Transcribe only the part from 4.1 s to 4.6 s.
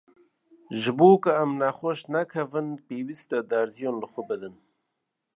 xwe bidin.